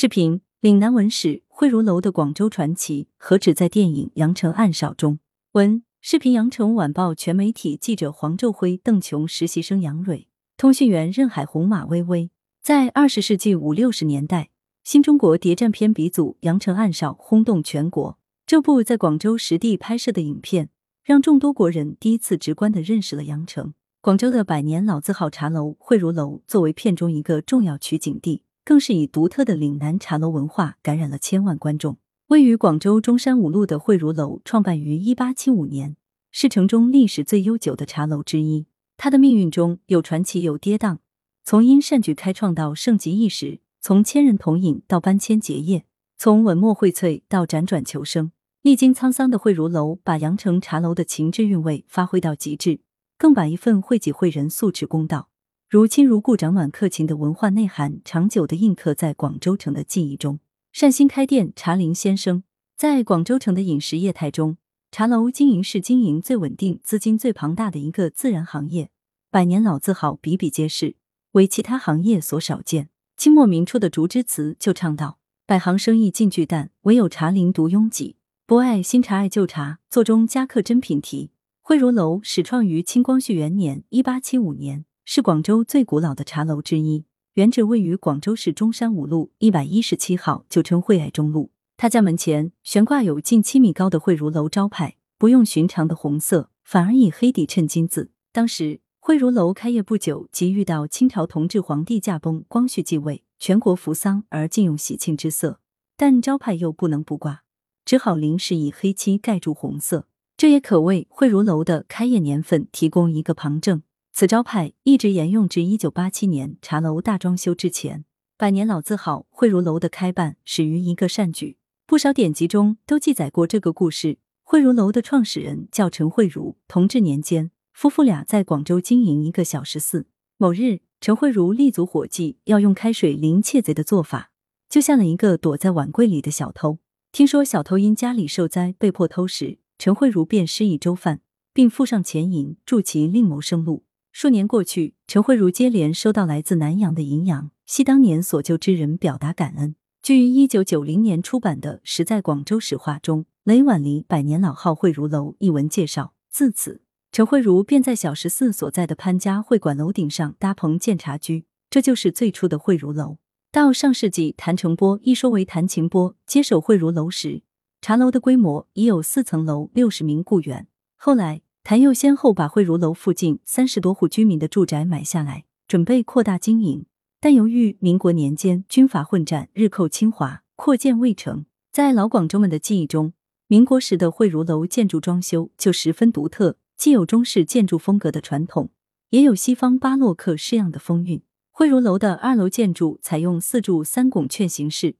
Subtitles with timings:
[0.00, 5.18] 视频：岭南文史惠如楼的广州传奇何止在电影《羊城暗哨》中？
[5.52, 10.26] 文：视频：羊城晚报全媒体记者黄昼辉、邓琼，实习生杨蕊，
[10.56, 12.30] 通讯员任海红、马薇薇。
[12.62, 14.48] 在二十世纪五六十年代，
[14.82, 18.18] 新中国谍战片鼻祖《羊城暗哨》轰动全国。
[18.46, 20.70] 这部在广州实地拍摄的影片，
[21.04, 23.74] 让众多国人第一次直观的认识了羊城。
[24.00, 28.44] 广州的百年老字号茶楼惠如楼，作为片中一个重要取景地。
[28.70, 31.98] 更是以独特的岭南茶楼文化感染了千万观众。
[32.28, 35.96] 位于广州中山五路的惠如楼，创办于一八七五年，
[36.30, 38.66] 是城中历史最悠久的茶楼之一。
[38.96, 40.98] 它的命运中有传奇，有跌宕。
[41.42, 45.84] 从因善举开创到盛极一时，从千人同饮到搬迁结业，
[46.16, 48.30] 从文墨荟萃到辗转求生，
[48.62, 52.78] 历经沧桑的惠如楼，把羊城茶楼的情致韵味发挥到极致，
[53.18, 55.29] 更把一份惠己惠人、素持公道。
[55.70, 60.40] 如亲如故、长暖客情的文化内涵，长久的印刻在广州城的记忆中。
[60.72, 62.42] 善心开店，茶林先生
[62.76, 64.56] 在广州城的饮食业态中，
[64.90, 68.90] 茶楼经营是经营最稳定、资金最庞大的一个自然行业，
[69.30, 70.96] 百年老字号比比皆是，
[71.34, 72.88] 为其他行业所少见。
[73.16, 78.16] 清末明初的竹枝词就唱道：“百行生意尽巨淡，唯有茶林独拥挤。
[78.44, 81.30] 不爱新茶爱旧茶，座中佳客真品题。”
[81.62, 84.84] 惠如楼始创于清光绪元年（一八七五年）。
[85.12, 91.50] 是广州最古老的茶楼之一，原址位于广州市中山五路一百一十七号，旧称惠爱中路。
[91.76, 98.12] 他家门前悬挂有近七米高的惠如楼招牌，不用寻常的红色，反而以黑底衬金字。
[98.30, 105.58] 当时惠如楼开业不久，即遇到清朝同治皇帝驾崩，光绪继位，全国扶丧而禁用喜庆之色，
[105.96, 107.42] 但招牌又不能不挂，
[107.84, 110.06] 只好临时以黑漆盖住红色。
[110.36, 113.82] 这也可为惠如楼的开业年份提供一个旁证。
[114.12, 118.04] 此招牌一直沿用至一九八七年茶楼大装修之前。
[118.36, 124.18] 百年老字号惠如楼的开办始于一个善举，不少典籍中都记载过这个故事。
[124.42, 130.06] 惠如楼的创始人叫陈慧如，同治年间，夫妇俩在广州经营一个小食肆。
[130.38, 134.32] 某日，陈慧茹立足伙计要用开水淋窃贼的做法，
[134.68, 136.78] 救下了一个躲在碗柜里的小偷。
[137.12, 141.20] 听说小偷因家里受灾被迫偷食，陈慧茹便施以粥饭，
[141.52, 143.84] 并附上钱银，助其另谋生路。
[144.12, 149.76] 数年过去，陈慧茹接连收到来自南洋的银洋，系当年所救之人表达感恩。
[150.02, 156.82] 据一九九零年出版的《实在广州史话》中，《雷婉黎百年老号慧如楼》一文介绍，自此
[157.12, 163.18] 陈慧茹便在小十四所在的潘家会馆楼顶上搭棚建茶居，这就是最初的慧如楼。
[163.52, 167.42] 到上世纪，谭成波一说为谭晴波接手慧如楼时，
[167.80, 170.66] 茶楼的规模已有四层楼、六十名雇员。
[170.96, 171.42] 后来。
[171.62, 176.86] 谭佑先后把惠如楼附近三十多户居民的住宅买下来，准备扩大经营，
[177.20, 181.44] 但由于民国年间军阀混战，日寇侵华，扩建未成。
[181.70, 183.12] 在老广州们的记忆中，
[183.46, 188.70] 民国时的惠如楼建筑装修就十分独特，既有中式建筑风格的传统，
[189.10, 191.22] 也有西方巴洛克式样的风韵。
[191.52, 194.96] 惠如楼的二楼建筑采用四柱三拱券形式，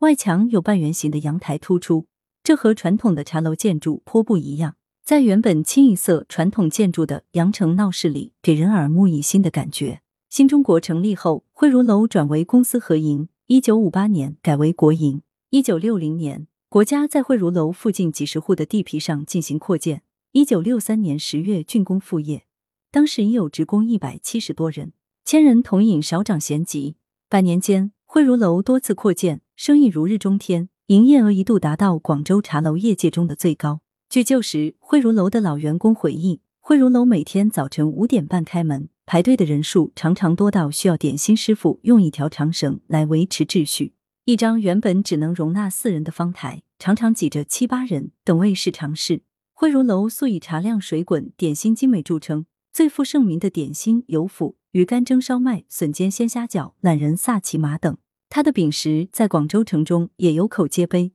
[0.00, 2.06] 外墙有半圆形的阳台突出，
[2.44, 4.76] 这和传统的茶楼建筑颇不一样。
[5.04, 10.00] 在原本清一色传统建筑的羊城闹市里，给人耳目一新的感觉。
[10.30, 15.22] 新中国成立后，惠如楼转为公私合营，一九五八年改为国营。
[15.50, 20.02] 一九六零年，国家在惠如楼附近几十户的地皮上进行扩建。
[20.30, 22.44] 一九六三年十月竣工复业，
[22.92, 24.92] 当时已有职工一百七十多人，
[25.24, 26.94] 千人同饮，少长咸集。
[27.28, 33.81] 百年间，惠如楼多次扩建，生意如日中天，营业额一度达到广州茶楼业界中的最高。
[34.12, 43.94] 据旧时惠如楼的老员工回忆，惠如楼每天早晨五点半开门，排队的人数常常多到需要点心师傅用一条长绳来维持秩序。
[44.26, 49.22] 一张原本只能容纳四人的方台，常常挤着七八人，等位是常事。
[49.54, 57.96] 惠如楼素以茶量水滚、点心精美著称，最负盛名的点心有腐、鱼干蒸烧麦、笋尖鲜虾饺、懒人萨其马等。
[58.28, 61.12] 它的饼食在广州城中也有口皆碑。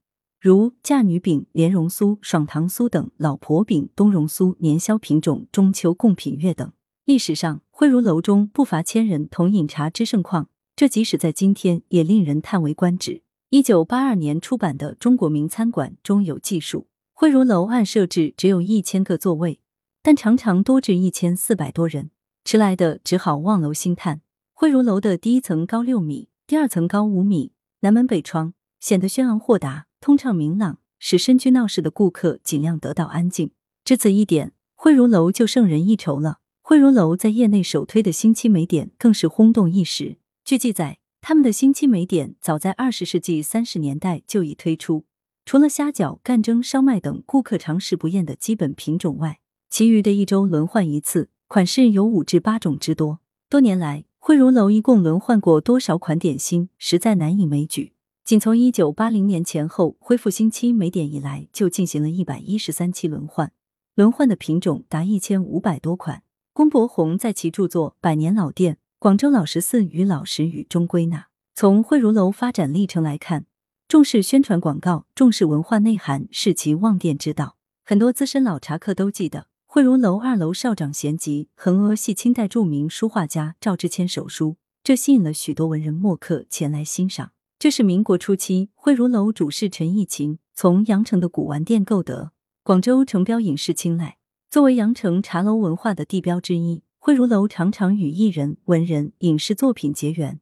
[0.47, 6.71] 如嫁女饼、莲蓉酥、爽糖酥等，老婆饼、冬蓉酥、年宵品种、中秋贡品月等。
[7.03, 13.23] 历史上，惠如楼中不乏千人同饮茶之盛况，这即使在今天也令人叹为观止。
[13.49, 19.59] 一九八二年出版的《中国名餐馆》中有记述，惠如楼按设置只有一千个座位，
[20.01, 22.11] 但常常多至一千四百多人，
[22.45, 24.21] 迟来的只好望楼兴叹。
[24.53, 27.51] 惠如楼的第一层高六米，第二层高五米，
[27.81, 29.88] 南门北窗，显得轩昂豁达。
[30.07, 33.51] 通畅明朗，使身居闹市的顾客尽量得到安静。
[33.83, 36.38] 只此一点，惠如楼就胜人一筹了。
[36.62, 40.15] 惠如楼在业内首推的新期美点更是轰动一时。
[40.45, 45.04] 据记载，他们的新期美点早在二十世纪三十年代就已推出。
[45.44, 49.39] 除了虾饺、干蒸、烧麦等顾客常食不厌的基本品种外，
[49.69, 53.19] 其余的一周轮换一次，款式有五至八种之多。
[53.50, 57.92] 多年来，惠如楼一共轮换过多少款点心，实在难以枚举。
[58.27, 63.53] 仅从一九八零年前后恢复新期每点以来，就进行了一百一十三期轮换，
[63.95, 66.24] 轮换的品种达一千五百多款。
[66.51, 73.45] 龚伯宏在其著作《百年老店：广州老十四与老十语》中归纳，从惠如楼发展历程来看。
[73.88, 77.56] 重视宣传广告，重视文化内涵，是其旺店之道。
[77.85, 87.31] 很多资深老茶客都记得，惠如楼二楼少长闲集，横额系清代著名书画家赵之谦手书，这吸引了许多文人墨客前来欣赏。
[87.59, 92.31] 这是民国初期惠如楼主事陈义勤从羊城的古玩店购得，
[92.62, 94.18] 广州城标影视青睐。
[94.48, 100.39] 作为羊城茶楼文化的地标之一，惠如楼常常与艺人、文人、影视作品结缘，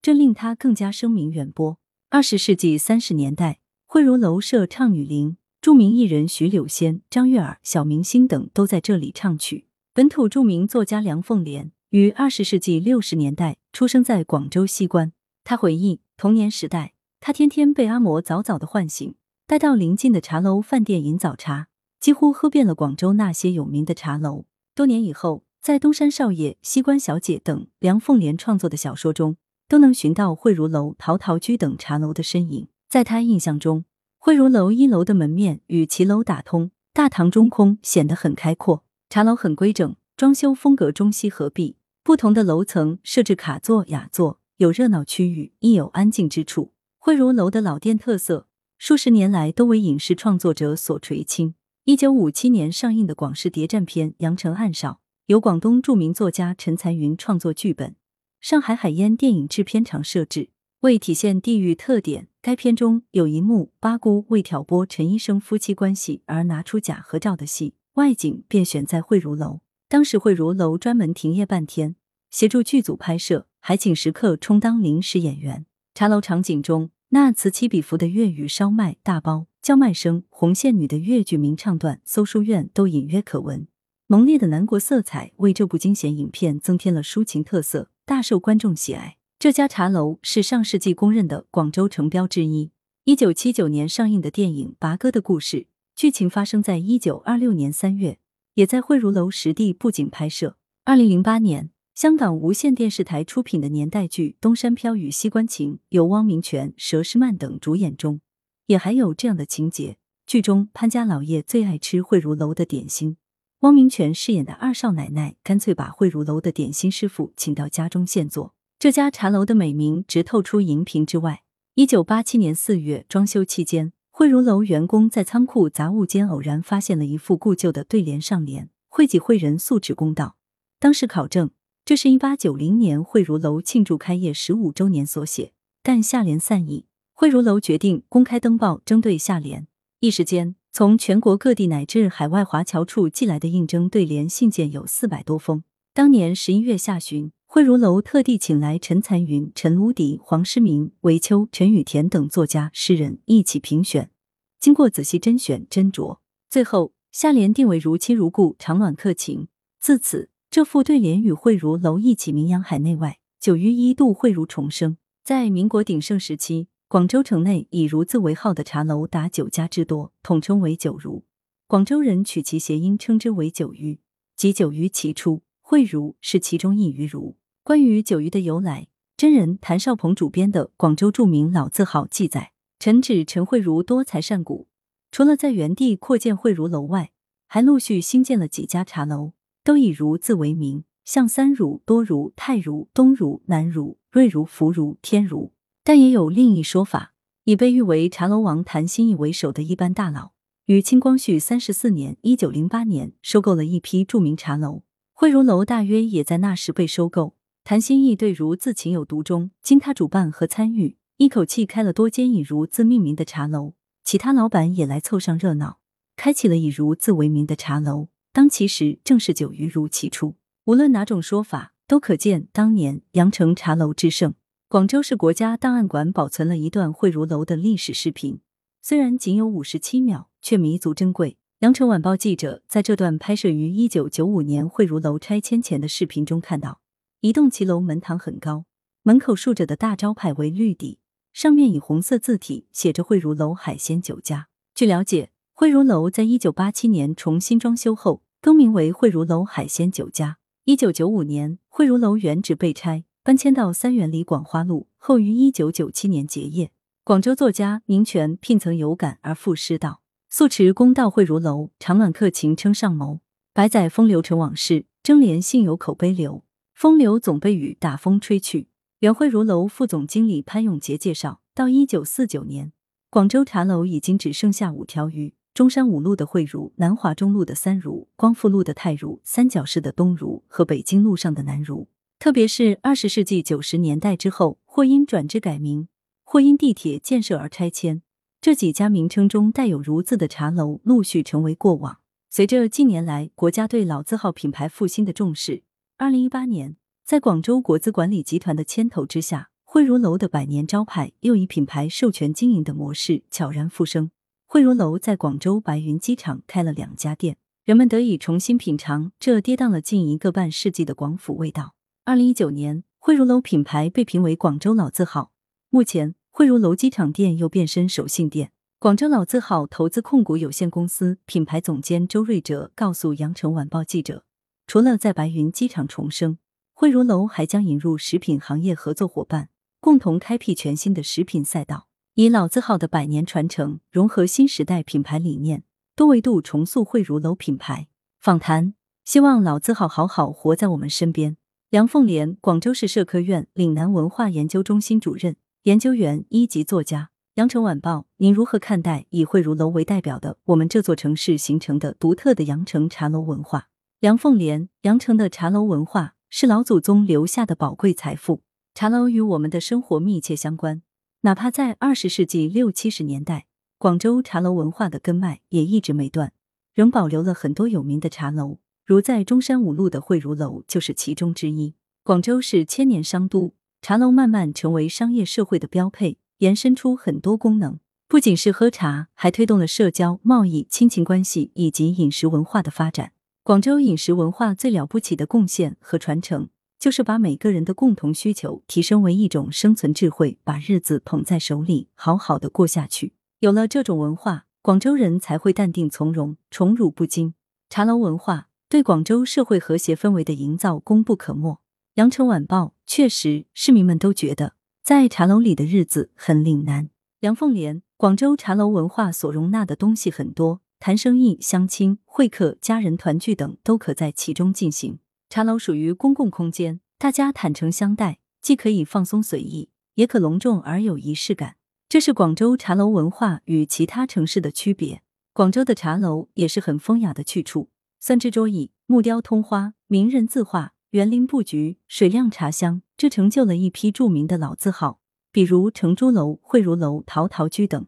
[0.00, 1.76] 这令他更加声名远播。
[2.10, 3.58] 二十世纪三十年代，
[3.88, 9.66] 惠如楼设唱女伶，著名艺人徐柳仙、张悦儿、小明星等都在这里唱曲。
[9.92, 15.12] 本土著名作家梁凤莲于二十世纪六十年代出生在广州西关。
[15.44, 21.66] 他回忆童年时代，他天天被阿嬷早早的唤醒，带到邻近的茶楼饭店饮早茶，
[21.98, 24.44] 几乎喝遍了广州那些有名的茶楼。
[24.72, 29.36] 多年以后，在东山少爷、西关小姐等梁凤莲创作的小说中。
[29.68, 32.68] 都能寻到惠如楼、陶陶居等茶楼的身影。
[32.88, 33.84] 在他印象中，
[34.16, 38.84] 惠如楼一楼的门面与骑楼打通，大堂中空，显得很开阔。
[39.10, 41.78] 茶楼很规整，装修风格中西合璧。
[42.04, 46.72] 不同的楼层设置卡座、雅座，有热闹区域，亦有安静之处。
[46.96, 48.46] 惠如楼的老店特色，
[48.78, 51.56] 数十年来都为影视创作者所垂青。
[51.82, 54.90] 一九五七年上映的广式谍战片《阳城暗哨》，
[55.26, 57.96] 由广东著名作家陈残云创作剧本。
[58.40, 60.50] 上海海烟电影制片厂设置，
[60.82, 69.58] 为体现地域特点，该片中有一幕八姑为挑拨陈医生夫妻关系而拿出假合照的戏，外景便选在惠如楼。
[69.88, 71.96] 当时惠如楼专门停业半天，
[72.30, 75.64] 协助剧组拍摄，还请食客充当临时演员。
[75.94, 83.68] 茶楼场景中那此起彼伏的粤语烧麦、大包叫卖声，红线女的粤剧名唱段《搜书院》都隐约可闻。
[84.08, 87.88] 浓烈的南国色彩为这部惊险影片增添了抒情特色。
[88.04, 89.16] 大受观众喜爱。
[89.38, 92.72] 这家茶楼是上世纪公认的广州城标之一。
[93.04, 95.56] 一九七九年上映的电影《拔哥的故事》，
[95.94, 98.18] 剧情发生在一九二六年三月，
[98.54, 100.56] 也在惠如楼实地布景拍摄。
[100.84, 108.22] 二零零八年，香港无线电视台出品的年代剧《东山飘与西关情》，由汪明荃、佘诗曼等主演中，
[108.66, 113.18] 也还有这样的情节：剧中潘家老爷最爱吃惠如楼的点心。
[113.60, 118.54] 汪明荃饰演的二少奶奶干脆把惠如楼的点心师傅请到家中现做。
[118.78, 121.42] 这家茶楼的美名直透出荧屏之外。
[121.74, 130.36] 一九八七年四月，装修期间，惠如楼员工在仓库杂物间偶然发现了一副故旧的对联上联：“惠己惠人，素质公道。”
[130.80, 131.50] 当时考证，
[131.84, 135.52] 这是一八九零年惠如楼庆祝开业十五周年所写。
[135.82, 139.66] 但下联散佚，惠如楼决定公开登报征对下联，
[139.98, 140.54] 一时间。
[140.74, 145.64] 从全国各地乃至海外华侨处寄来的应征对联信件有四百多封。
[145.92, 154.10] 当年十一月下旬，惠如楼特地请来陈残云、陈无敌、黄诗明、韦秋、陈雨田等作家诗人一起评选。
[154.60, 159.48] 经过仔细甄选斟酌，最后下联定为“如亲如故，长暖客情”。
[159.78, 164.98] 自此，这副对联与惠如楼一起名扬海内外，久于一度惠如重生。
[165.24, 166.68] 在民国鼎盛时期。
[166.88, 171.24] 广州城内以“如”字为号的茶楼达九家之多，统称为“九如”。
[171.66, 174.00] 广州人取其谐音，称之为“九鱼”，
[174.36, 175.40] 即九鱼其出。
[175.62, 177.38] 惠如是其中一鱼如。
[177.64, 184.68] 关于九鱼的由来，真人谭少鹏主编的《广州著名老字号》记载：陈指陈惠如多才善古，
[185.10, 187.12] 除了在原地扩建惠如楼外，
[187.46, 189.32] 还陆续新建了几家茶楼，
[189.64, 195.52] 都以“如”字为名，像三如、多如、太如、东如、南如、瑞如、福如、天如。
[195.84, 197.14] 但也有另一说法，
[197.44, 200.32] 以被誉为茶楼王谭新义为首的一班大佬，
[200.66, 207.34] 于清光绪三十四年（一九零八年）收购了一批著名茶楼，惠如楼大约也在那时被收购。
[207.64, 215.78] 谭新义对“如”字情有独钟，经他主办和参与，一口气开了多间以“如”字命名的茶楼，其他老板也来凑上热闹，
[216.16, 218.08] 开启了以“如”字为名的茶楼。
[218.32, 224.34] 当其时正是九余如其出，无论哪种说法，都可见当年羊城茶楼之盛。
[224.68, 228.40] 广州市国家档案馆保存了一段惠如楼的历史视频，
[228.80, 231.36] 虽然仅有五十七秒，却弥足珍贵。
[231.58, 236.80] 羊城晚报记者在这段拍摄于一九九五年惠如楼拆迁前的视频中看到，
[237.20, 238.64] 一栋骑楼门堂很高，
[239.02, 240.98] 门口竖着的大招牌为绿底，
[241.34, 244.48] 上面以红色字体写着“汇如楼海鲜酒家”。
[244.74, 245.31] 据了解，
[245.62, 250.38] 汇如楼在一九八七年重新装修后，更名为汇如楼海鲜酒家。
[250.64, 256.72] 一九九五年，汇如楼原址被拆，搬迁到三元里广花路，后于一九九七年结业。
[257.04, 263.20] 广州作家宁泉聘曾有感而赋诗道：“素持公道汇如楼，长暖客情称上谋。
[263.54, 266.42] 百载风流成往事，争联幸有口碑流。
[266.74, 268.66] 风流总被雨打风吹去。”
[268.98, 272.72] 原汇如楼副总经理潘永杰介绍，到一九四九年，
[273.08, 281.88] 广州茶楼已经只剩下五条鱼：中山五路的汇如、南华中路的三如、光复路的泰如、三角市的东如和北京路上的南如。
[282.18, 285.88] 特别是二十世纪九十年代之后，或因转制改名，
[286.24, 288.00] 或因地铁建设而拆迁，
[288.40, 291.98] 这几家名称中带有“如”字的茶楼陆续成为过往。
[292.30, 295.64] 随着近年来国家对老字号品牌复兴的重视，
[295.98, 296.76] 二零一八年。
[297.04, 304.12] 在广州国资管理集团的牵头之下，汇如楼的百年招牌又以品牌授权经营的模式悄然复生。
[304.52, 311.74] 汇如楼在广州白云机场开了两家店，人们得以重新品尝这跌宕了近一个半世纪的广府味道。
[312.04, 315.32] 二零一九年，汇如楼品牌被评为广州老字号。
[315.70, 318.52] 目前，汇如楼机场店又变身首信店。
[318.78, 324.26] 广州老字号投资控股有限公司品牌总监周瑞哲告诉羊城晚报记者，
[324.66, 326.36] 除了在白云机场重生。
[326.74, 329.48] 汇如楼还将引入食品行业合作伙伴，
[329.80, 335.64] 共同开辟全新的食品赛道，以老字号的百年传承融合新时代品牌理念，
[335.96, 337.88] 多维度重塑汇如楼品牌。
[338.20, 341.38] 访谈，希望老字号好好活在我们身边。
[341.70, 347.08] 梁凤莲，广州市社科院岭南文化研究中心主任、研究员、一级作家。
[347.36, 353.68] 羊城晚报，您如何看待以汇如楼为代表的我们这座城市形成的独特的羊城茶楼文化？
[354.00, 356.16] 梁凤莲，羊城的茶楼文化。
[356.28, 358.42] 是老祖宗留下的宝贵财富。
[358.74, 360.82] 茶楼与我们的生活密切相关，
[361.24, 363.46] 哪怕在二十世纪六七十年代，
[363.78, 366.32] 广州茶楼文化的根脉也一直没断，
[366.74, 371.76] 仍保留了很多有名的茶楼，如在中山五路的汇如楼就是其中之一。
[372.02, 383.12] 广州是千年商都，茶楼慢慢成为商业社会的标配，延伸出很多功能，不仅是喝茶，还推动了社交、贸易、亲情关系以及饮食文化的发展。
[383.44, 386.48] 广州饮食文化最了不起的贡献和传承，
[386.82, 393.12] 就是把每个人的共同需求提升为一种生存智慧，把日子捧在手里，好好的过下去。
[393.38, 397.34] 有了这种文化，广州人才会淡定从容，宠辱不惊。
[397.70, 401.60] 茶楼文化对广州社会和谐氛围的营造功不可没。
[401.94, 406.90] 羊城晚报确实，市民们都觉得在茶楼里的日子很岭南。
[407.20, 410.60] 梁凤莲，广州茶楼文化所容纳的东西很多。
[410.80, 414.98] 谈生意、相亲、会客、家人团聚等都可在其中进行。
[415.32, 421.56] 茶楼属于公共空间，大家坦诚相待，既可以放松随意，也可隆重而有仪式感。
[421.88, 425.00] 这是广州茶楼文化与其他城市的区别。
[425.32, 437.86] 广州的茶楼也是很风雅的去处，三只桌椅、木雕通花、名人字画、园林布局、水量茶香，这成就了一批著名的老字号，比如成珠楼、汇如楼、陶陶居等。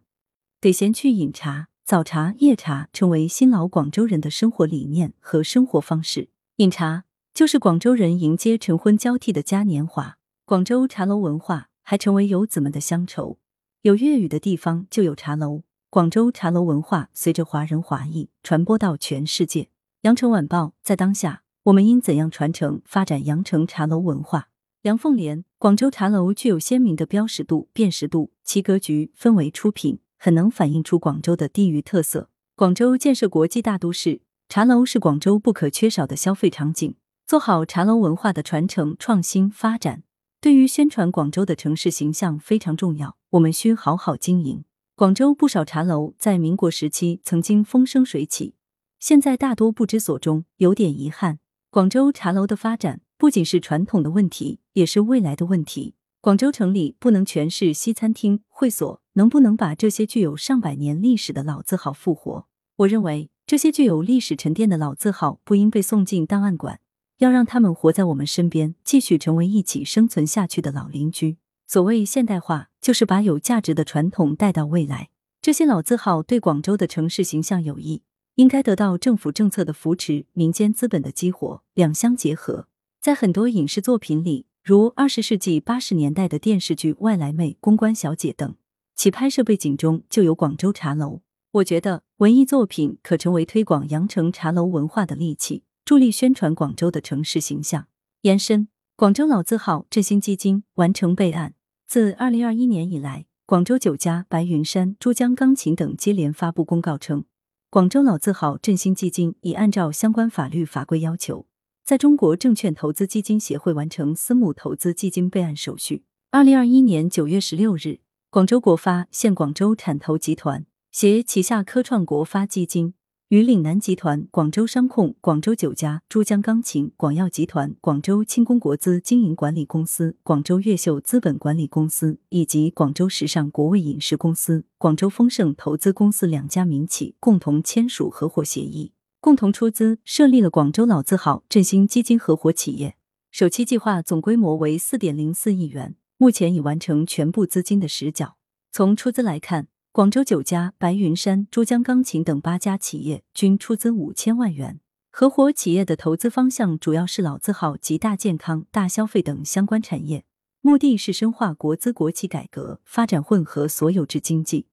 [0.62, 1.68] 得闲去饮茶。
[1.84, 6.30] 早茶、夜茶成为新老广州人的生活理念和生活方式。
[6.56, 10.18] 饮茶就是广州人迎接晨昏交替的嘉年华。
[10.44, 13.38] 广州茶楼文化还成为游子们的乡愁。
[13.82, 15.62] 有粤语的地方就有茶楼。
[15.90, 19.68] 广州茶楼文化随着华人华裔传播到全世界。
[20.02, 24.50] 羊城晚报在当下，我们应怎样传承发展羊城茶楼文化？
[24.82, 29.98] 梁凤莲，广州茶楼具有鲜明的标识度、辨识度，其格局、氛围、出品。
[30.16, 32.30] 很能反映出广州的地域特色。
[32.54, 36.94] 广州建设国际大都市，茶楼是广州不可缺少的消费场景。
[37.26, 40.02] 做好茶楼文化的传承、创新、发展，
[40.42, 43.16] 对于宣传广州的城市形象非常重要。
[43.30, 44.64] 我们需好好经营。
[44.94, 48.56] 广州不少茶楼在民国时期曾经风生水起，
[49.00, 51.38] 现在大多不知所终，有点遗憾。
[51.70, 55.94] 广州茶楼的发展不仅是传统的问题，也是未来的问题。
[56.20, 62.46] 广州城里不能全是西餐厅、会所，能不能把这些具有上百年历史的老字号复活？
[62.76, 66.80] 我认为，这些具有历史沉淀的老字号不应被送进档案馆，
[67.24, 71.38] 要让他们活在我们身边，继续成为一起生存下去的老邻居。
[71.66, 75.08] 所谓现代化，就是把有价值的传统带到未来。
[75.40, 78.02] 这些老字号对广州的城市形象有益，
[78.34, 82.68] 应该得到政府政策的扶持、民间资本的激活，两相结合。
[83.00, 84.46] 在很多影视作品里。
[84.62, 88.54] 如二十世纪八十年代的电视剧《外来妹》《公关小姐》等，
[88.96, 91.20] 其拍摄背景中就有广州茶楼。
[91.52, 97.88] 我觉得文艺作品可成为推广羊城茶楼文化的利器，助力宣传广州的城市形象。
[98.22, 101.54] 延伸广州老字号振兴基金完成备案。
[101.86, 107.26] 自二零二一年以来，广州酒家、白云山、珠江钢琴等接连发布公告称，
[107.68, 111.46] 广州老字号振兴基金已按照相关法律法规要求，
[111.84, 116.04] 在中国证券投资基金协会完成私募投资基金备案手续。
[116.30, 118.00] 二零二一年九月十六日，
[118.30, 122.94] 广州国发现广州产投集团携旗下科创国发基金。
[123.34, 142.94] 与岭南集团、广州商控、广州酒家、珠江钢琴、广药集团、广州轻工国资经营管理公司、广州越秀资本管理公司以及广州时尚国味饮食公司、广州丰盛投资公司两家民企共同签署合伙协议，共同出资设立了广州老字号振兴基金合伙企业。
[143.32, 148.36] 首期计划总规模为四点零四亿元，目前已完成全部资金的实缴。
[148.70, 149.66] 从出资来看。
[149.94, 154.80] 广州酒家、白云山、珠江钢琴等八家企业均出资五千万元。
[155.12, 160.24] 合伙企业的投资方向主要是老字号及大健康、大消费等相关产业，
[160.60, 164.66] 目的是深化国资国企改革，发展混合所有制经济，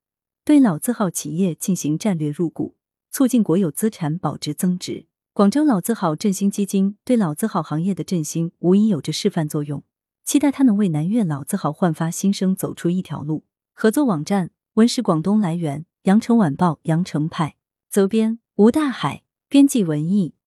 [0.44, 2.74] 对老字号企业进行战略入股，
[3.12, 5.06] 促进国有资产保值增值。
[5.32, 9.84] 广州老字号振兴基金对老字号行业的振兴无疑有着示范作用，
[10.24, 13.44] 期待它能为南粤老字号焕发新生走出一条路。
[13.72, 14.50] 合作网站。
[14.74, 17.56] 文是广东来源：羊城晚报羊城派，
[17.90, 20.34] 责编吴大海，编辑文艺。